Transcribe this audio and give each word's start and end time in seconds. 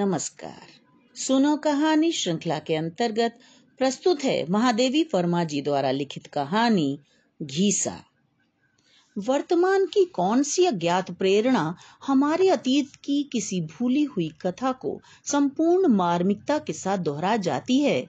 नमस्कार। 0.00 0.66
सुनो 1.14 1.56
कहानी 1.56 2.12
श्रृंखला 2.12 2.58
के 2.58 2.74
अंतर्गत 2.74 3.38
प्रस्तुत 3.78 4.24
है 4.24 4.46
महादेवी 4.50 5.02
वर्मा 5.14 5.44
जी 5.44 5.62
द्वारा 5.62 5.90
लिखित 5.90 6.26
कहानी, 6.26 6.98
घीसा। 7.42 8.04
वर्तमान 9.18 9.86
की 9.86 10.04
कौन 10.04 10.42
सी 10.42 10.64
अज्ञात 10.64 11.10
प्रेरणा 11.10 11.76
हमारे 12.06 12.48
अतीत 12.48 12.96
की 12.96 13.22
किसी 13.22 13.60
भूली 13.60 14.02
हुई 14.02 14.28
कथा 14.28 14.72
को 14.72 15.00
संपूर्ण 15.24 15.86
मार्मिकता 15.86 16.58
के 16.58 16.72
साथ 16.72 16.98
दोहरा 16.98 17.36
जाती 17.36 17.78
है? 17.78 18.06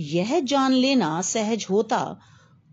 यह 0.00 0.40
जान 0.40 0.72
लेना 0.72 1.22
सहज 1.22 1.66
होता। 1.70 2.20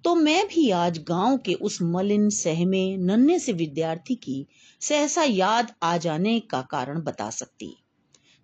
तो 0.03 0.15
मैं 0.15 0.47
भी 0.47 0.69
आज 0.69 0.97
गाँव 0.97 1.37
के 1.37 1.53
उस 1.53 1.81
मलिन 1.81 2.29
सहमे 2.29 2.97
नन्हे 2.97 3.39
से 3.39 3.53
विद्यार्थी 3.53 4.15
की 4.15 4.47
सहसा 4.81 5.23
याद 5.23 5.71
आ 5.83 5.97
जाने 5.97 6.39
का 6.39 6.61
कारण 6.61 7.01
बता 7.01 7.29
सकती। 7.29 7.80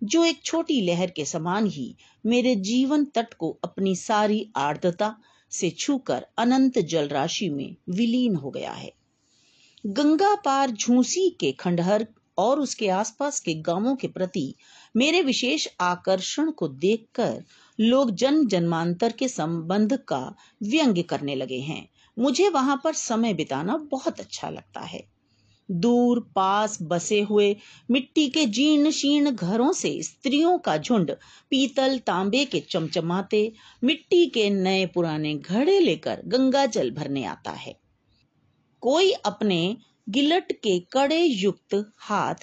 जो 0.02 0.24
एक 0.24 0.42
छोटी 0.44 0.80
लहर 0.80 1.10
के 1.10 1.24
समान 1.24 1.66
ही 1.66 1.96
मेरे 2.26 2.56
जीवन 2.56 3.04
तट 3.04 3.34
को 3.34 3.58
अपनी 3.64 3.96
सारी 3.96 4.50
आर्द्रता 4.56 5.16
से 5.50 5.70
छूकर 5.70 6.26
अनंत 6.38 6.78
जल 6.78 7.08
राशि 7.08 7.48
में 7.48 7.76
विलीन 7.88 8.36
हो 8.36 8.50
गया 8.50 8.72
है। 8.72 8.92
गंगा 9.86 10.34
पार 10.34 10.70
झूसी 10.70 11.30
के 11.30 11.52
खंडहर 11.52 12.06
और 12.38 12.60
उसके 12.60 12.88
आसपास 12.88 13.40
के 13.40 13.54
गाँवों 13.54 13.96
के 13.96 14.08
प्रति 14.08 14.54
मेरे 14.96 15.20
विशेष 15.20 15.68
आकर्षण 15.80 16.50
को 16.50 16.68
देखकर 16.68 17.44
लोग 17.80 18.10
जन 18.10 18.46
जन्मांतर 18.46 19.12
के 19.12 19.28
संबंध 19.28 19.96
का 20.08 20.36
व्यंग्य 20.62 21.02
करने 21.02 21.34
लगे 21.34 21.58
हैं। 21.58 21.88
मुझे 22.18 22.48
वहाँ 22.48 22.80
पर 22.84 22.92
समय 22.92 23.34
बिताना 23.34 23.76
बहुत 23.76 24.20
अच्छा 24.20 24.50
लगता 24.50 24.80
है। 24.80 25.17
दूर 25.70 26.20
पास 26.34 26.78
बसे 26.82 27.20
हुए 27.20 27.56
मिट्टी 27.90 28.28
के 28.28 28.44
जीर्ण 28.46 28.90
शीर्ण 28.90 29.30
घरों 29.30 29.72
से 29.72 30.02
स्त्रियों 30.02 30.58
का 30.58 30.76
झुंड 30.76 31.10
पीतल 31.50 31.98
तांबे 31.98 32.44
के 32.44 32.60
चमचमाते 32.60 33.52
मिट्टी 33.84 34.26
के 34.26 34.50
नए 34.50 34.86
पुराने 34.86 35.34
घड़े 35.34 35.78
लेकर 35.80 36.22
गंगा 36.26 36.66
जल 36.66 36.90
भरने 36.90 37.24
आता 37.24 37.50
है। 37.50 37.74
कोई 38.82 39.12
अपने 39.12 39.76
गिलट 40.08 40.52
के 40.52 40.78
कड़े 40.92 41.22
युक्त 41.24 41.92
हाथ 41.98 42.34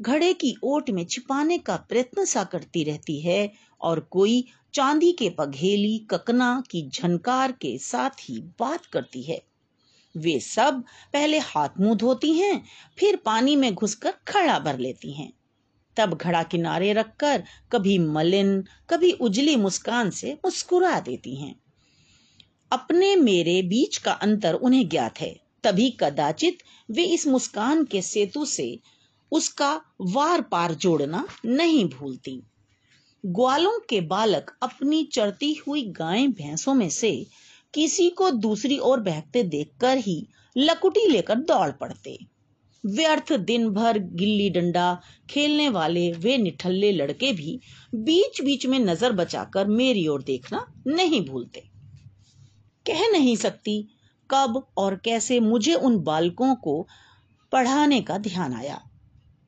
घड़े 0.00 0.32
की 0.32 0.54
ओट 0.64 0.90
में 0.90 1.04
छिपाने 1.04 1.58
का 1.58 1.76
प्रयत्न 1.76 2.24
सा 2.24 2.44
करती 2.44 2.84
रहती 2.84 3.20
है 3.20 3.52
और 3.80 4.00
कोई 4.00 4.44
चांदी 4.74 5.12
के 5.12 5.30
पघेली 5.30 5.98
ककना 6.10 6.62
की 6.70 6.88
झनकार 6.88 7.52
के 7.52 7.78
साथ 7.78 8.10
ही 8.20 8.40
बात 8.60 8.86
करती 8.86 9.22
है। 9.22 9.49
वे 10.16 10.40
सब 10.40 10.84
पहले 11.12 11.38
हाथ 11.38 11.68
मुँह 11.80 11.94
धोती 11.94 12.32
हैं, 12.32 12.64
फिर 12.98 13.16
पानी 13.16 13.56
में 13.56 13.74
घुसकर 13.74 14.14
खड़ा 14.28 14.58
भर 14.58 14.78
लेती 14.78 15.12
हैं। 15.12 15.32
तब 15.96 16.14
घड़ा 16.14 16.42
किनारे 16.42 16.92
रखकर 16.92 17.42
कभी 17.72 17.98
मलिन, 17.98 18.64
कभी 18.90 19.12
उजली 19.12 19.56
मुस्कान 19.56 20.10
से 20.10 20.32
मुस्कुरा 20.34 21.00
देती 21.00 21.34
हैं। 21.36 21.60
अपने 22.72 23.16
मेरे 23.16 23.62
बीच 23.62 23.96
का 23.96 24.12
अंतर 24.12 24.54
उन्हें 24.54 24.88
ज्ञात 24.88 25.20
है, 25.20 25.40
तभी 25.64 25.90
कदाचित 26.00 26.58
वे 26.90 27.04
इस 27.04 27.26
मुस्कान 27.26 27.84
के 27.84 28.02
सेतु 28.02 28.44
से 28.44 28.80
उसका 29.32 29.80
वार 30.00 30.40
पार 30.42 30.74
जोड़ना 30.74 31.26
नहीं 31.46 31.88
भूलती। 31.88 32.42
ग्वालों 33.26 33.78
के 33.90 34.00
बालक 34.00 34.50
अपनी 34.62 35.02
चढ़ती 35.04 35.54
हुई 35.54 35.82
गायें, 35.82 36.32
भैंसों 36.32 36.74
में 36.74 36.90
से 36.90 37.26
किसी 37.74 38.08
को 38.10 38.30
दूसरी 38.30 38.78
ओर 38.78 39.00
बहकते 39.00 39.42
देखकर 39.42 39.98
ही 39.98 40.26
लकुटी 40.56 41.06
लेकर 41.08 41.34
दौड़ 41.34 41.70
पड़ते। 41.70 42.18
व्यर्थ 42.84 43.32
दिन 43.32 43.68
भर 43.70 43.98
गिल्ली 43.98 44.48
डंडा 44.50 45.00
खेलने 45.30 45.68
वाले 45.68 46.10
वे 46.12 46.36
निठल्ले 46.38 46.92
लड़के 46.92 47.32
भी 47.32 47.58
बीच 47.94 48.40
बीच 48.42 48.66
में 48.66 48.78
नज़र 48.78 49.12
बचाकर 49.12 49.66
मेरी 49.66 50.06
ओर 50.06 50.22
देखना 50.22 50.66
नहीं 50.86 51.24
भूलते। 51.26 51.60
कह 52.86 53.08
नहीं 53.08 53.36
सकती 53.36 53.82
कब 54.30 54.62
और 54.76 54.96
कैसे 55.04 55.40
मुझे 55.40 55.74
उन 55.74 55.98
बालकों 55.98 56.54
को 56.54 56.86
पढ़ाने 57.52 58.00
का 58.00 58.18
ध्यान 58.18 58.54
आया। 58.54 58.80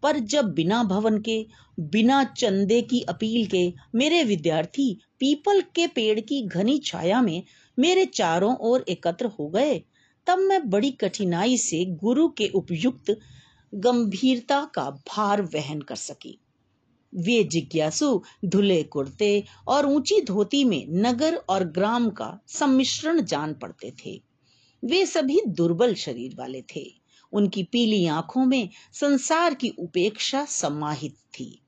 पर 0.02 0.18
जब 0.18 0.52
बिना 0.52 0.82
भवन 0.84 1.18
के, 1.18 1.46
बिना 1.80 2.22
चंदे 2.24 2.80
की 2.82 3.00
अपील 3.00 3.46
के 3.46 3.72
मेरे 3.94 4.22
विद्यार्थी 4.24 4.92
पीपल 5.18 5.60
के 5.74 5.86
पेड़ 5.86 6.20
की 6.20 6.42
घनी 6.46 6.78
छाया 6.78 7.20
में 7.22 7.42
मेरे 7.78 8.04
चारों 8.04 8.56
ओर 8.56 8.84
एकत्र 8.88 9.26
हो 9.26 9.48
गए, 9.48 9.82
तब 10.26 10.38
मैं 10.38 10.70
बड़ी 10.70 10.90
कठिनाई 10.90 11.56
से 11.56 11.84
गुरु 11.84 12.28
के 12.28 12.48
उपयुक्त 12.48 13.18
गंभीरता 13.74 14.70
का 14.74 14.90
भार 14.90 15.42
वहन 15.42 15.80
कर 15.80 15.96
सकी। 15.96 16.38
वे 17.14 17.44
जिज्ञासु, 17.44 18.22
धुले 18.44 18.82
कुर्ते 18.82 19.44
और 19.68 19.86
ऊँची 19.86 20.20
धोती 20.20 20.64
में 20.64 20.86
नगर 20.88 21.34
और 21.34 21.64
ग्राम 21.64 22.10
का 22.10 22.38
सम्मिश्रण 22.48 23.22
जान 23.22 23.54
पड़ते 23.54 23.92
थे। 24.06 24.22
वे 24.84 25.06
सभी 25.06 25.40
दुर्बल 25.48 25.94
शरीर 25.94 26.36
वाले 26.38 26.62
थे। 26.62 26.92
उनकी 27.32 27.62
पीली 27.62 28.06
आँखों 28.06 28.44
में 28.44 28.68
संसार 28.92 29.54
की 29.54 29.68
उपेक्षा 29.68 30.44
समाहित 30.44 31.12
थी। 31.12 31.62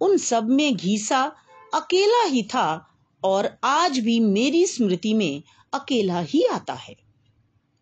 उन 0.00 0.16
सब 0.16 0.48
में 0.48 0.76
घीसा 0.76 1.32
अकेला 1.74 2.24
ही 2.24 2.42
था 2.42 2.93
और 3.24 3.58
आज 3.64 3.98
भी 3.98 4.20
मेरी 4.20 4.66
स्मृति 4.66 5.14
में 5.14 5.42
अकेला 5.72 6.20
ही 6.20 6.42
आता 6.42 6.74
है। 6.74 6.96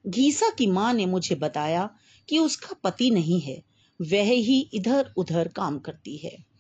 घीसा 0.07 0.51
की 0.51 0.67
माँ 0.67 0.93
ने 0.93 1.07
मुझे 1.07 1.35
बताया 1.35 1.91
कि 2.29 2.39
उसका 2.39 2.77
पति 2.85 3.11
नहीं 3.11 3.41
है, 3.41 3.63
वह 4.03 4.31
ही 4.31 4.71
इधर 4.75 5.13
उधर 5.17 5.49
काम 5.49 5.79
करती 5.79 6.17
है। 6.17 6.53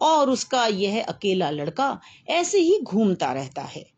और 0.00 0.30
उसका 0.30 0.66
यह 0.66 1.04
अकेला 1.04 1.50
लड़का 1.50 2.00
ऐसे 2.28 2.58
ही 2.58 2.80
घूमता 2.82 3.32
रहता 3.32 3.62
है। 3.62 3.90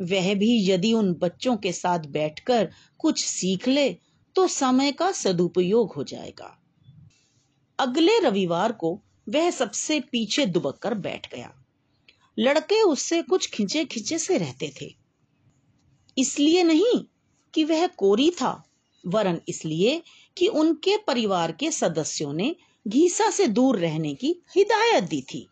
वह 0.00 0.34
भी 0.34 0.70
यदि 0.70 0.92
उन 0.92 1.14
बच्चों 1.14 1.56
के 1.56 1.72
साथ 1.72 1.98
बैठकर 1.98 2.72
कुछ 2.98 3.24
सीख 3.24 3.68
ले 3.68 3.96
तो 4.34 4.48
समय 4.48 4.92
का 4.92 5.12
सदुपयोग 5.12 5.92
हो 5.92 6.04
जाएगा। 6.04 6.62
अगले 7.78 8.18
रविवार 8.18 8.72
को 8.72 9.02
वह 9.28 9.50
सबसे 9.50 10.00
पीछे 10.00 10.46
दुबक 10.46 10.78
कर 10.78 10.94
बैठ 10.94 11.34
गया। 11.34 11.65
लड़के 12.38 12.82
उससे 12.82 13.22
कुछ 13.22 13.50
खिंचे 13.50 13.84
खिंचे 13.84 14.18
से 14.18 14.38
रहते 14.38 14.72
थे। 14.80 14.94
इसलिए 16.18 16.62
नहीं 16.62 17.04
कि 17.54 17.64
वह 17.64 17.86
कोरी 17.86 18.30
था, 18.30 18.64
वरन 19.06 19.40
इसलिए 19.48 20.02
कि 20.36 20.46
उनके 20.46 20.96
परिवार 20.96 21.52
के 21.52 21.70
सदस्यों 21.70 22.32
ने 22.32 22.56
घीसा 22.88 23.30
से 23.30 23.46
दूर 23.46 23.78
रहने 23.78 24.14
की 24.14 24.42
हिदायत 24.56 25.04
दी 25.04 25.22
थी। 25.22 25.48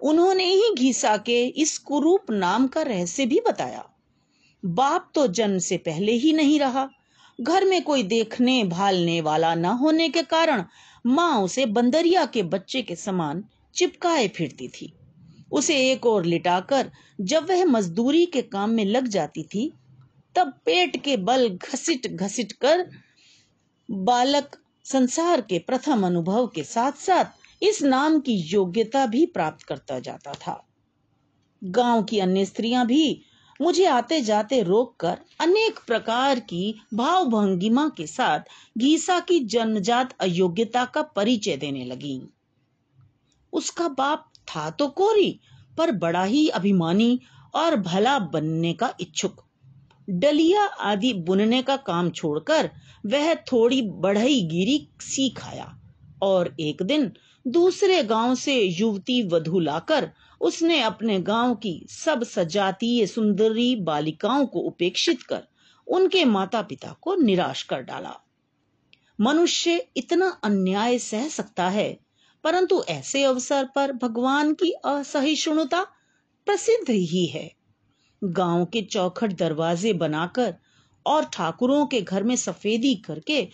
उन्होंने 0.00 0.44
ही 0.44 0.74
घीसा 0.78 1.16
के 1.16 1.46
इस 1.46 1.78
कुरूप 1.78 2.30
नाम 2.30 2.66
का 2.66 2.82
रहस्य 2.82 3.26
भी 3.26 3.40
बताया। 3.40 3.90
बाप 4.64 5.12
तो 5.14 5.26
जन्म 5.26 5.58
से 5.58 5.76
पहले 5.76 6.12
ही 6.12 6.32
नहीं 6.32 6.60
रहा। 6.60 6.88
घर 7.40 7.64
में 7.64 7.82
कोई 7.82 8.02
देखने, 8.02 8.64
भालने 8.64 9.20
वाला 9.20 9.54
न 9.54 9.64
होने 9.64 10.08
के 10.08 10.22
कारण 10.22 10.64
माँ 11.06 11.42
उसे 11.42 11.66
बंदरिया 11.66 12.26
के 12.26 12.42
बच्चे 12.42 12.82
के 12.82 12.96
समान 12.96 13.44
चिपकाए 13.74 14.28
फिरती 14.28 14.68
थी। 14.68 14.92
उसे 15.52 15.92
एक 15.92 16.06
और 16.06 16.24
लिटाकर 16.24 16.90
जब 17.20 17.50
वह 17.50 17.64
मजदूरी 17.64 18.26
के 18.26 18.42
काम 18.42 18.70
में 18.70 18.84
लग 18.84 19.08
जाती 19.08 19.42
थी, 19.42 19.72
तब 20.34 20.52
पेट 20.64 21.02
के 21.04 21.16
बल 21.16 21.48
घसीट 21.48 22.06
घसीट 22.06 22.52
कर 22.52 22.90
बालक 23.90 24.56
संसार 24.84 25.40
के 25.40 25.58
प्रथम 25.58 26.06
अनुभव 26.06 26.46
के 26.46 26.64
साथ 26.64 26.92
साथ 26.92 27.24
इस 27.62 27.82
नाम 27.82 28.20
की 28.20 28.32
योग्यता 28.32 29.06
भी 29.06 29.26
प्राप्त 29.26 29.62
करता 29.62 29.98
जाता 29.98 30.32
था। 30.32 30.66
गाँव 31.64 32.02
की 32.02 32.18
अन्य 32.18 32.44
स्त्रियाँ 32.44 32.86
भी 32.86 33.22
मुझे 33.60 33.84
आते 33.84 34.20
जाते 34.20 34.62
रोककर 34.62 35.18
अनेक 35.40 35.78
प्रकार 35.86 36.40
की 36.40 36.74
भाव 36.94 37.24
भंगिमा 37.24 37.88
के 37.96 38.06
साथ 38.06 38.40
घीसा 38.78 39.20
की 39.20 39.40
जन्मजात 39.40 40.16
अयोग्यता 40.20 40.84
का 40.84 41.02
परिचय 41.02 41.56
देने 41.56 41.84
लगी। 41.84 42.22
उसका 43.52 43.88
बाप 43.88 44.30
था 44.48 44.70
तो 44.70 44.88
कोरी, 44.88 45.40
पर 45.78 45.92
बड़ा 45.92 46.24
ही 46.24 46.48
अभिमानी 46.48 47.20
और 47.54 47.76
भला 47.76 48.18
बनने 48.18 48.72
का 48.72 48.94
इच्छुक। 49.00 49.44
डलिया 50.10 50.64
आदि 50.64 51.12
बुनने 51.12 51.62
का 51.62 51.76
काम 51.76 52.10
छोड़कर 52.10 52.70
वह 53.06 53.34
थोड़ी 53.34 53.82
बढ़ई 53.82 54.42
गिरी 54.42 54.88
सीख 55.00 55.44
आया 55.44 55.80
और 56.22 56.54
एक 56.60 56.82
दिन 56.82 57.12
दूसरे 57.46 58.02
गाँव 58.02 58.34
से 58.34 58.62
युवती 58.62 59.22
वधु 59.28 59.58
लाकर 59.58 60.10
उसने 60.40 60.80
अपने 60.80 61.20
गाँव 61.20 61.54
की 61.54 61.86
सब 61.90 62.24
सजातीय 62.24 63.06
सुंदरी 63.06 63.76
बालिकाओं 63.76 64.46
को 64.46 64.58
उपेक्षित 64.58 65.22
कर 65.22 65.42
उनके 65.86 66.24
माता 66.24 66.62
पिता 66.62 66.96
को 67.00 67.14
निराश 67.14 67.62
कर 67.62 67.80
डाला। 67.80 68.14
मनुष्य 69.20 69.86
इतना 69.96 70.40
अन्याय 70.44 70.98
सह 70.98 71.28
सकता 71.28 71.68
है 71.68 72.03
परंतु 72.44 72.84
ऐसे 72.88 73.24
अवसर 73.24 73.68
पर 73.74 73.92
भगवान 73.92 74.54
की 74.54 74.70
असहिष्णुता 74.70 75.82
प्रसिद्ध 76.46 76.90
ही 76.90 77.26
है। 77.26 77.54
गाँव 78.24 78.64
के 78.64 78.82
चौखट 78.82 79.32
दरवाजे 79.32 79.92
बनाकर 79.92 80.54
और 81.06 81.24
ठाकुरों 81.24 81.86
के 81.86 82.00
घर 82.00 82.22
में 82.22 82.36
सफेदी 82.36 82.94
करके 82.94 83.48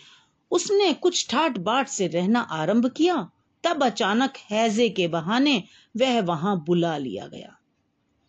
उसने 0.51 0.93
कुछ 0.93 1.27
ठाट 1.29 1.57
बाट 1.57 1.87
से 1.87 2.07
रहना 2.07 2.39
आरंभ 2.39 2.89
किया, 2.89 3.31
तब 3.63 3.83
अचानक 3.83 4.33
हैजे 4.51 4.89
के 4.89 5.07
बहाने 5.07 5.63
वह 5.97 6.21
वहाँ 6.21 6.63
बुला 6.67 6.97
लिया 6.97 7.27
गया। 7.27 7.57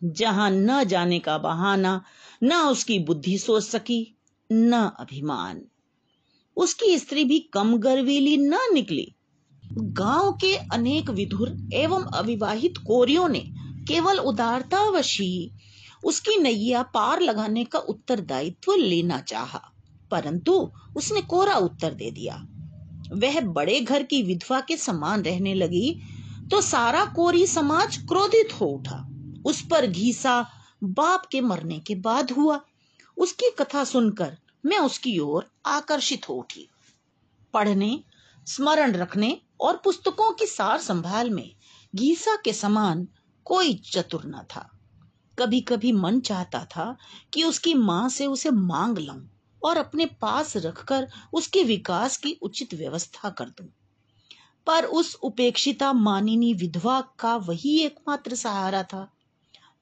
जहाँ 0.03 0.51
न 0.51 0.83
जाने 0.83 1.19
का 1.19 1.37
बहाना, 1.37 2.03
न 2.43 2.53
उसकी 2.55 2.99
बुद्धि 2.99 3.37
सोच 3.37 3.63
सकी, 3.63 4.17
न 4.51 4.91
अभिमान। 4.99 5.61
उसकी 6.57 6.99
स्त्री 6.99 7.25
भी 7.25 7.39
कम 7.39 7.77
गर्वीली 7.77 8.37
न 8.37 8.57
निकली। 8.73 9.15
गाँव 9.77 10.31
के 10.33 10.55
अनेक 10.73 11.09
विधुर 11.09 11.55
एवं 11.73 12.03
अविवाहित 12.13 12.77
कोरियों 12.77 13.27
ने 13.29 13.39
केवल 13.87 14.19
उदारतावशी 14.19 15.51
उसकी 16.03 16.37
नैया 16.37 16.81
पार 16.93 17.21
लगाने 17.21 17.63
का 17.63 17.79
उत्तरदायित्व 17.79 18.73
लेना 18.73 19.19
चाहा, 19.19 19.61
परंतु 20.11 20.53
उसने 20.95 21.21
कोरा 21.21 21.55
उत्तर 21.55 21.93
दे 21.93 22.11
दिया। 22.11 22.35
वह 23.13 23.39
बड़े 23.47 23.79
घर 23.79 24.03
की 24.03 24.21
विधवा 24.23 24.59
के 24.59 24.77
समान 24.77 25.23
रहने 25.23 25.53
लगी 25.53 25.95
तो 26.51 26.61
सारा 26.61 27.05
कोरी 27.05 27.45
समाज 27.47 27.97
क्रोधित 27.97 28.53
हो 28.61 28.65
उठा। 28.67 29.05
उस 29.45 29.61
पर 29.61 29.87
घीसा 29.87 30.45
बाप 30.83 31.25
के 31.25 31.41
मरने 31.41 31.79
के 31.79 31.95
बाद 31.95 32.31
हुआ। 32.31 32.59
उसकी 33.17 33.49
कथा 33.59 33.83
सुनकर 33.83 34.37
मैं 34.65 34.77
उसकी 34.77 35.17
ओर 35.19 35.45
आकर्षित 35.65 36.29
हो 36.29 36.33
उठी। 36.33 36.67
पढ़ने 37.53 37.99
स्मरण 38.47 38.91
रखने 38.91 39.41
और 39.61 39.77
पुस्तकों 39.77 40.31
की 40.31 40.45
सार 40.45 40.79
संभाल 40.79 41.29
में 41.29 41.55
घीसा 41.95 42.35
के 42.35 42.53
समान 42.53 43.07
कोई 43.45 43.73
चतुर 43.73 44.21
न 44.25 44.45
था। 44.55 44.69
कभी 45.39 45.61
कभी 45.61 45.91
मन 45.91 46.19
चाहता 46.19 46.65
था 46.65 46.97
कि 47.33 47.43
उसकी 47.43 47.73
माँ 47.73 48.09
से 48.09 48.25
उसे 48.25 48.51
मांग 48.51 48.97
लाऊं 48.97 49.25
और 49.63 49.77
अपने 49.77 50.05
पास 50.05 50.57
रखकर 50.57 51.07
उसके 51.33 51.63
विकास 51.63 52.17
की 52.17 52.33
उचित 52.41 52.73
व्यवस्था 52.73 53.29
कर 53.29 53.45
दूँ। 53.45 53.67
पर 54.67 54.85
उस 54.85 55.15
उपेक्षिता 55.15 55.93
मानिनी 55.93 56.53
विधवा 56.53 57.01
का 57.19 57.35
वही 57.35 57.79
एकमात्र 57.79 58.35
सहारा 58.35 58.83
था। 58.83 59.13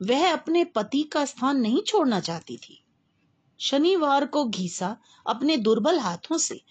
वह 0.01 0.33
अपने 0.33 0.65
पति 0.65 1.03
का 1.03 1.25
स्थान 1.25 1.57
नहीं 1.57 1.81
छोड़ना 1.81 2.19
चाहती 2.19 2.57
थी। 2.57 2.83
शनिवार 3.59 4.25
को 4.25 4.45
घीसा 4.45 4.97
अपने 5.27 5.57
दुर्बल 5.57 5.99
हाथों 5.99 6.37
से 6.37 6.61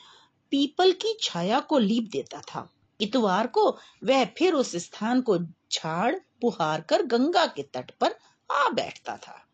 पीपल 0.51 0.93
की 0.93 1.17
छाया 1.23 1.61
को 1.61 1.79
लीप 1.79 2.09
देता 2.13 2.41
था। 2.41 2.69
इतवार 3.01 3.47
को 3.47 3.71
वह 4.05 4.25
फिर 4.25 4.53
उस 4.53 4.77
स्थान 4.77 5.21
को 5.21 5.39
झाड़ 5.73 6.17
पुहार 6.41 6.81
कर 6.81 7.03
गंगा 7.03 7.47
के 7.47 7.63
तट 7.63 7.91
पर 7.91 8.15
आ 8.51 8.69
बैठता 8.69 9.17
था। 9.17 9.47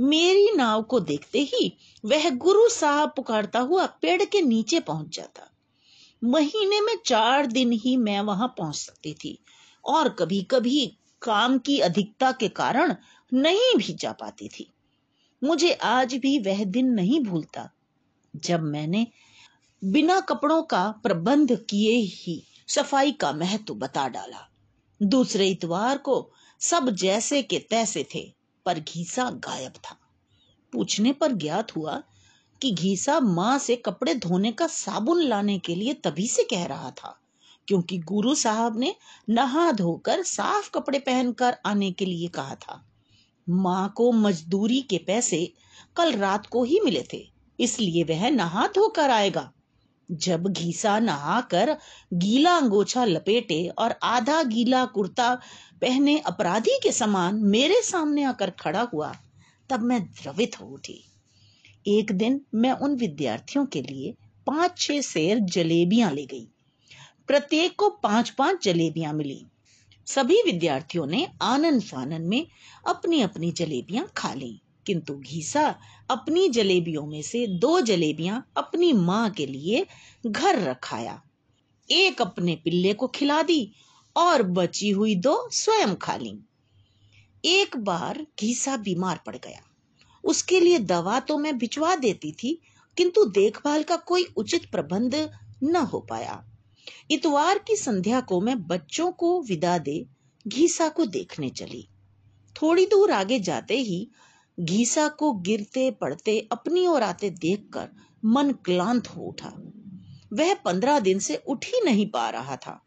मेरी 0.00 0.50
नाव 0.56 0.82
को 0.82 1.00
देखते 1.00 1.38
ही 1.38 1.76
वह 2.04 2.30
गुरु 2.30 2.68
साहब 2.68 3.12
पुकारता 3.16 3.58
हुआ 3.58 3.86
पेड़ 3.86 4.24
के 4.24 4.40
नीचे 4.40 4.80
पहुँच 4.80 5.16
जाता। 5.16 5.50
महीने 6.24 6.80
में 6.80 6.94
चार 7.06 7.46
दिन 7.46 7.72
ही 7.72 7.96
मैं 7.96 8.20
वहाँ 8.20 8.54
पहुँच 8.58 8.76
सकती 8.76 9.14
थी 9.14 9.38
और 9.84 10.08
कभी 10.08 10.42
कभी 10.42 10.96
काम 11.22 11.58
की 11.58 11.78
अधिकता 11.80 12.32
के 12.32 12.48
कारण 12.48 12.94
नहीं 13.34 13.74
भी 13.76 13.92
जा 13.92 14.12
पाती 14.12 14.48
थी। 14.48 14.70
मुझे 15.44 15.72
आज 15.72 16.14
भी 16.14 16.38
वह 16.38 16.64
दिन 16.64 16.86
नहीं 16.86 17.20
भूलता। 17.20 17.70
जब 18.36 18.62
मैंने 18.62 19.06
बिना 19.82 20.18
कपड़ों 20.20 20.62
का 20.62 20.88
प्रबंध 21.02 21.52
किए 21.70 21.92
ही 21.92 22.42
सफ़ाई 22.68 23.12
का 23.12 23.32
महत्व 23.32 23.74
बता 23.74 24.06
डाला। 24.08 24.46
दूसरे 25.00 25.46
इतवार 25.48 25.98
को 25.98 26.30
सब 26.60 26.90
जैसे 26.90 27.42
के 27.42 27.58
तैसे 27.58 28.06
थे, 28.14 28.20
पर 28.66 28.78
घीसा 28.78 29.28
गायब 29.44 29.72
था। 29.72 29.96
पूछने 30.72 31.12
पर 31.12 31.32
ज्ञात 31.32 31.74
हुआ 31.76 31.94
कि 32.60 32.70
घीसा 32.70 33.18
माँ 33.20 33.58
से 33.58 33.76
कपड़े 33.76 34.14
धोने 34.14 34.52
का 34.52 34.66
साबुन 34.66 35.22
लाने 35.22 35.58
के 35.58 35.74
लिए 35.74 35.94
तभी 35.94 36.26
से 36.28 36.42
कह 36.42 36.64
रहा 36.64 36.90
था, 36.90 37.16
क्योंकि 37.68 37.98
गुरु 37.98 38.34
साहब 38.34 38.78
ने 38.78 38.94
नहा 39.28 39.70
धोकर 39.72 40.22
साफ़ 40.22 40.70
कपड़े 40.70 40.98
पहनकर 40.98 41.56
आने 41.66 41.90
के 41.90 42.04
लिए 42.04 42.28
कहा 42.28 42.54
था। 42.56 42.82
माँ 43.46 43.92
को 43.96 44.10
मजदूरी 44.12 44.80
के 44.80 44.98
पैसे 44.98 45.52
कल 45.96 46.12
रात 46.12 46.46
को 46.46 46.64
ही 46.64 46.80
मिले 46.80 47.04
थे, 47.12 47.22
इसलिए 47.58 48.04
वह 48.04 48.28
नहा 48.30 48.66
धोकर 48.66 49.10
आएगा। 49.10 49.50
जब 50.10 50.46
घीसा 50.46 50.98
नहाकर 50.98 51.76
गीला 52.14 52.56
अंगोछा 52.56 53.04
लपेटे 53.04 53.68
और 53.68 53.94
आधा 54.02 54.42
गीला 54.42 54.84
कुर्ता 54.84 55.34
पहने 55.80 56.18
अपराधी 56.18 56.78
के 56.82 56.92
समान 56.92 57.34
मेरे 57.34 57.82
सामने 57.82 58.22
आकर 58.22 58.50
खड़ा 58.50 58.82
हुआ, 58.94 59.12
तब 59.70 59.80
मैं 59.80 60.02
द्रवित 60.02 60.60
हो 60.60 60.66
उठी। 60.66 61.04
एक 61.88 62.12
दिन 62.12 62.40
मैं 62.54 62.72
उन 62.72 62.96
विद्यार्थियों 62.96 63.66
के 63.66 63.82
लिए 63.82 64.14
पाँच 64.46 64.78
छह 64.78 65.00
शेर 65.00 65.38
जलेबियाँ 65.38 66.12
ले 66.12 66.26
गई। 66.26 66.48
प्रत्येक 67.26 67.76
को 67.76 67.90
पाँच 67.90 68.30
पाँच 68.30 68.64
जलेबियाँ 68.64 69.12
मिली। 69.12 69.46
सभी 70.06 70.42
विद्यार्थियों 70.42 71.06
ने 71.06 71.28
आनंद 71.42 71.82
फानन 71.82 72.22
में 72.22 72.46
अपनी 72.86 73.22
अपनी 73.22 73.52
जलेबियाँ 73.52 74.12
खा 74.16 74.34
ली। 74.34 74.60
किंतु 74.86 75.14
घीसा 75.14 75.78
अपनी 76.10 76.48
जलेबियों 76.48 77.06
में 77.06 77.22
से 77.22 77.46
दो 77.46 77.80
जलेबियाँ 77.80 78.52
अपनी 78.56 78.92
माँ 78.92 79.30
के 79.30 79.46
लिए 79.46 79.86
घर 80.26 80.58
रखाया। 80.58 81.22
एक 81.90 82.22
अपने 82.22 82.56
पिल्ले 82.56 82.94
को 82.94 83.06
खिला 83.08 83.42
दी 83.42 83.72
और 84.16 84.42
बची 84.42 84.90
हुई 84.90 85.14
दो 85.14 85.48
स्वयं 85.52 85.94
खा 85.94 86.16
ली। 86.16 86.38
एक 87.44 87.76
बार 87.76 88.26
घीसा 88.40 88.76
बीमार 88.76 89.20
पड़ 89.26 89.36
गया। 89.36 89.60
उसके 90.24 90.60
लिए 90.60 90.78
दवा 90.78 91.20
तो 91.20 91.38
मैं 91.38 91.58
भिजवा 91.58 91.96
देती 91.96 92.32
थी, 92.32 92.60
किंतु 92.96 93.24
देखभाल 93.24 93.82
का 93.82 93.96
कोई 93.96 94.24
उचित 94.36 94.70
प्रबंध 94.70 95.30
न 95.62 95.76
हो 95.76 96.00
पाया। 96.00 96.44
इतवार 97.10 97.58
की 97.58 97.76
संध्या 97.76 98.20
को 98.20 98.40
मैं 98.40 98.66
बच्चों 98.66 99.12
को 99.12 99.42
विदा 99.42 99.78
दे 99.78 100.06
घीसा 100.48 100.88
को 100.88 101.06
देखने 101.06 101.48
चली। 101.50 101.88
थोड़ी 102.62 102.86
दूर 102.86 103.10
आगे 103.10 103.38
जाते 103.40 103.76
ही 103.76 104.08
घीसा 104.60 105.08
को 105.08 105.32
गिरते 105.32 105.90
पड़ते 105.90 106.48
अपनी 106.52 106.86
ओर 106.86 107.02
आते 107.02 107.30
देखकर 107.30 107.88
मन 108.24 108.52
क्लांत 108.52 109.08
हो 109.08 109.22
उठा। 109.22 109.52
वह 110.32 110.54
पंद्रह 110.54 111.00
दिन 111.00 111.18
से 111.18 111.36
उठ 111.36 111.64
ही 111.64 111.80
नहीं 111.84 112.06
पा 112.06 112.30
रहा 112.30 112.56
था। 112.56 112.86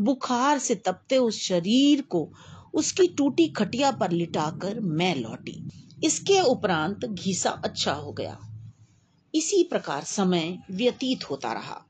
बुखार 0.00 0.58
से 0.58 0.74
तपते 0.74 1.18
उस 1.18 1.42
शरीर 1.42 2.02
को 2.02 2.32
उसकी 2.74 3.08
टूटी 3.08 3.48
खटिया 3.48 3.90
पर 3.90 4.10
लिटाकर 4.10 4.80
मैं 4.80 5.16
लौटी। 5.16 5.68
इसके 6.04 6.40
उपरांत 6.40 7.04
घीसा 7.04 7.50
अच्छा 7.50 7.92
हो 7.92 8.12
गया। 8.12 8.38
इसी 9.34 9.64
प्रकार 9.64 10.04
समय 10.04 10.58
व्यतीत 10.70 11.30
होता 11.30 11.52
रहा। 11.52 11.84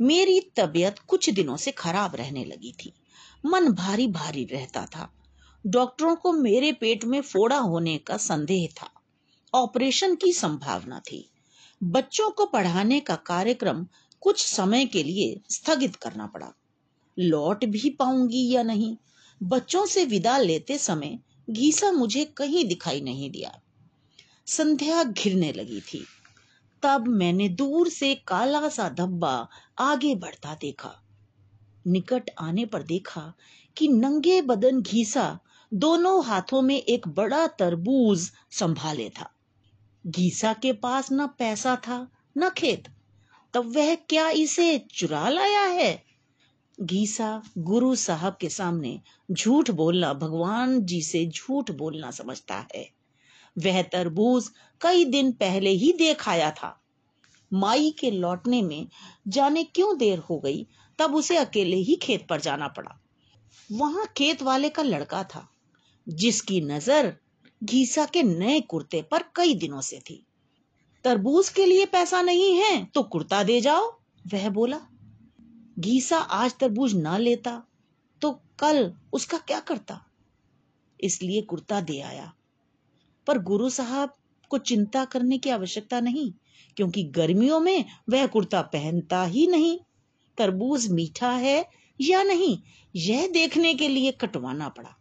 मेरी 0.00 0.40
तबीयत 0.40 0.98
कुछ 0.98 1.30
दिनों 1.30 1.56
से 1.56 1.70
खराब 1.70 2.16
रहने 2.16 2.44
लगी 2.44 2.72
थी। 2.72 2.92
मन 3.46 3.68
भारी 3.68 4.06
भारी 4.06 4.44
रहता 4.44 4.86
था। 4.86 5.12
डॉक्टरों 5.66 6.16
को 6.16 6.32
मेरे 6.32 6.72
पेट 6.72 7.04
में 7.04 7.20
फोड़ा 7.20 7.58
होने 7.58 7.98
का 7.98 8.16
संदेह 8.16 8.68
था। 8.82 8.90
ऑपरेशन 9.54 10.14
की 10.14 10.32
संभावना 10.32 11.00
थी। 11.00 11.30
बच्चों 11.82 12.30
को 12.30 12.46
पढ़ाने 12.46 13.00
का 13.00 13.16
कार्यक्रम 13.16 13.86
कुछ 14.20 14.46
समय 14.46 14.86
के 14.86 15.02
लिए 15.02 15.40
स्थगित 15.50 15.96
करना 15.96 16.26
पड़ा। 16.26 16.52
लौट 17.18 17.64
भी 17.64 17.90
पाऊँगी 17.90 18.50
या 18.50 18.62
नहीं? 18.62 18.96
बच्चों 19.42 19.86
से 19.86 20.04
विदा 20.04 20.38
लेते 20.38 20.78
समय 20.78 21.18
घीसा 21.50 21.92
मुझे 21.92 22.24
कहीं 22.24 22.64
दिखाई 22.64 23.00
नहीं 23.00 23.30
दिया। 23.30 23.60
संध्या 24.46 25.04
घिरने 25.04 25.52
लगी 25.52 25.80
थी। 25.80 26.06
तब 26.82 27.08
मैंने 27.08 27.48
दूर 27.48 27.88
से 27.88 28.14
काला 28.14 28.68
सा 28.68 28.88
धब्बा 28.88 29.48
आगे 29.78 30.14
बढ़ता 30.14 30.54
देखा। 30.54 30.92
निकट 31.86 32.30
आने 32.38 32.66
पर 32.66 32.82
देखा 32.82 33.34
कि 33.76 33.88
नंगे 33.88 34.42
बदन 34.42 34.82
घीसा 34.82 35.40
दोनों 35.74 36.24
हाथों 36.24 36.62
में 36.62 36.76
एक 36.76 37.08
बड़ा 37.08 37.46
तरबूज 37.46 38.30
संभाले 38.50 39.10
था। 39.10 39.30
घीसा 40.06 40.52
के 40.52 40.72
पास 40.72 41.08
न 41.12 41.26
पैसा 41.26 41.76
था, 41.76 42.10
न 42.38 42.50
खेत। 42.50 42.88
तब 43.54 43.76
वह 43.76 43.94
क्या 43.94 44.30
इसे 44.30 44.78
चुरा 44.78 45.28
लाया 45.28 45.62
है? 45.62 46.04
घीसा 46.80 47.42
गुरु 47.58 47.94
साहब 47.94 48.36
के 48.40 48.48
सामने 48.48 49.00
झूठ 49.30 49.70
बोलना, 49.70 50.12
भगवान 50.12 50.84
जी 50.84 51.02
से 51.02 51.26
झूठ 51.26 51.70
बोलना 51.70 52.10
समझता 52.10 52.66
है। 52.74 52.90
वह 53.58 53.82
तरबूज 53.82 54.50
कई 54.80 55.04
दिन 55.04 55.32
पहले 55.32 55.70
ही 55.70 55.92
देख 55.92 56.28
आया 56.28 56.50
था। 56.50 56.80
माई 57.52 57.94
के 57.98 58.10
लौटने 58.10 58.62
में 58.62 58.88
जाने 59.28 59.64
क्यों 59.64 59.98
देर 59.98 60.18
हो 60.18 60.38
गई, 60.38 60.66
तब 60.98 61.14
उसे 61.14 61.36
अकेले 61.36 61.76
ही 61.76 61.96
खेत 61.96 62.26
पर 62.28 62.40
जाना 62.40 62.68
पड़ा। 62.68 63.00
वहाँ 63.72 64.06
खेत 64.16 64.42
वाले 64.42 64.68
का 64.68 64.82
लड़का 64.82 65.24
था। 65.24 65.52
जिसकी 66.06 66.60
नज़र 66.60 67.12
घीसा 67.62 68.04
के 68.04 68.22
नए 68.22 68.60
कुर्ते 68.60 69.02
पर 69.02 69.22
कई 69.36 69.54
दिनों 69.54 69.80
से 69.80 69.98
थी। 70.00 70.22
तरबूज 71.04 71.48
के 71.48 71.66
लिए 71.66 71.84
पैसा 71.86 72.20
नहीं 72.22 72.54
है 72.54 72.84
तो 72.84 73.02
कुर्ता 73.02 73.42
दे 73.42 73.60
जाओ, 73.60 73.86
वह 74.32 74.48
बोला। 74.50 74.80
घीसा 75.78 76.18
आज 76.18 76.54
तरबूज 76.60 76.94
ना 76.94 77.16
लेता 77.18 77.62
तो 78.22 78.30
कल 78.58 78.92
उसका 79.12 79.38
क्या 79.38 79.60
करता? 79.60 80.00
इसलिए 81.00 81.42
कुर्ता 81.42 81.80
दे 81.80 82.00
आया। 82.00 82.32
पर 83.26 83.38
गुरु 83.42 83.68
साहब 83.70 84.14
को 84.50 84.58
चिंता 84.58 85.04
करने 85.04 85.38
की 85.38 85.50
आवश्यकता 85.50 86.00
नहीं, 86.00 86.32
क्योंकि 86.76 87.02
गर्मियों 87.10 87.60
में 87.60 87.84
वह 88.10 88.26
कुर्ता 88.26 88.62
पहनता 88.62 89.22
ही 89.24 89.46
नहीं। 89.46 89.78
तरबूज 90.38 90.90
मीठा 90.90 91.30
है 91.30 91.64
या 92.00 92.22
नहीं, 92.22 92.56
यह 92.94 93.26
देखने 93.28 93.74
के 93.74 93.88
लिए 93.88 94.12
कटवाना 94.12 94.68
पड़ा। 94.68 94.94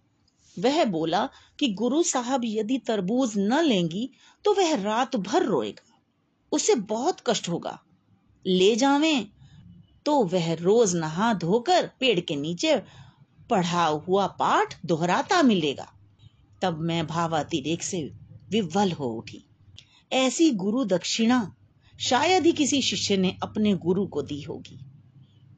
वह 0.59 0.85
बोला 0.85 1.29
कि 1.59 1.67
गुरु 1.67 2.03
साहब 2.03 2.41
यदि 2.45 2.77
तरबूज 2.77 3.33
न 3.37 3.63
लेंगी 3.63 4.09
तो 4.45 4.53
वह 4.53 4.75
रात 4.75 5.15
भर 5.15 5.43
रोएगा। 5.43 5.99
उसे 6.51 6.75
बहुत 6.75 7.17
कष्ट 7.27 7.49
होगा। 7.49 7.83
ले 8.47 8.75
जावे। 8.75 9.27
तो 10.05 10.23
वह 10.23 10.53
रोज 10.53 10.95
नहा 10.95 11.33
धोकर 11.33 11.91
पेड़ 11.99 12.19
के 12.19 12.35
नीचे 12.35 12.81
पढ़ा 13.49 13.85
हुआ 13.85 14.27
पाठ 14.27 14.85
दोहराता 14.85 15.41
मिलेगा। 15.43 15.93
तब 16.61 16.79
मैं 16.79 17.07
भावातिरेक 17.07 17.83
से 17.83 18.11
विवल 18.49 18.91
हो 18.91 19.05
उठी। 19.05 19.45
ऐसी 20.13 20.51
गुरु 20.51 20.85
दक्षिणा 20.85 21.55
शायद 21.99 22.45
ही 22.45 22.51
किसी 22.51 22.81
शिष्य 22.81 23.17
ने 23.17 23.37
अपने 23.43 23.73
गुरु 23.73 24.07
को 24.07 24.21
दी 24.21 24.41
होगी। 24.41 24.79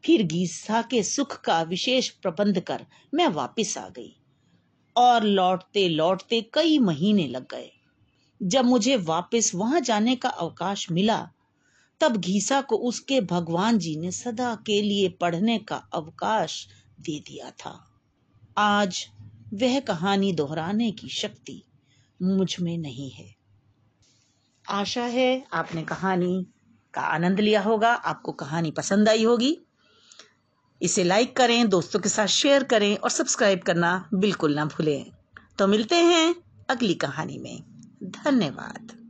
फिर 0.06 0.24
गीसा 0.24 0.82
के 0.82 1.04
सुख 1.04 1.42
का 1.42 1.62
विशेष 1.62 2.10
प्रबंध 2.10 2.60
कर 2.60 2.86
मैं 3.14 3.28
वापस 3.28 3.78
आ 3.78 3.90
गई। 3.90 4.21
और 4.98 5.24
लौटते 5.24 5.90
लौटते 5.90 6.42
कई 6.54 6.80
महीने 6.80 7.28
लग 7.28 7.44
गए। 7.44 7.72
जब 8.44 8.66
मुझे 8.66 8.96
वापस 8.96 9.52
वहाँ 9.56 9.80
जाने 9.80 10.16
का 10.16 10.30
अवकाश 10.30 10.92
मिला, 10.92 11.30
तब 12.00 12.18
घीसा 12.18 12.62
को 12.62 12.76
उसके 12.76 13.22
भगवान 13.22 13.78
जी 13.78 13.96
ने 13.96 14.12
सदा 14.12 14.56
के 14.56 14.82
लिए 14.82 15.10
पढ़ने 15.10 15.58
का 15.58 15.76
अवकाश 15.76 16.68
दे 17.02 17.20
दिया 17.20 17.52
था। 17.52 17.92
आज 18.58 19.08
वह 19.54 19.80
कहानी 19.80 20.34
दोहराने 20.34 20.92
की 20.92 21.10
शक्ति 21.10 21.64
मुझमें 22.22 22.78
नहीं 22.78 23.12
है। 23.12 23.36
आशा 24.70 25.04
है 25.04 25.46
आपने 25.54 25.84
कहानी 25.84 26.46
का 26.94 27.02
आनंद 27.02 27.40
लिया 27.40 27.62
होगा, 27.62 27.94
आपको 27.94 28.32
कहानी 28.32 28.72
पसंद 28.72 29.10
आई 29.10 29.24
होगी। 29.24 29.58
इसे 30.82 31.04
लाइक 31.04 31.38
करें, 31.38 31.70
दोस्तों 31.70 32.00
के 32.00 32.10
साथ 32.10 32.28
शेयर 32.28 32.64
करें 32.64 32.98
और 32.98 33.10
सब्सक्राइब 33.10 33.60
करना 33.60 34.10
बिल्कुल 34.14 34.56
ना 34.56 34.66
भूलें। 34.66 35.12
तो 35.58 35.68
मिलते 35.68 35.96
हैं 35.96 36.36
अगली 36.70 36.94
कहानी 36.94 37.38
में। 37.38 37.64
धन्यवाद। 38.04 39.01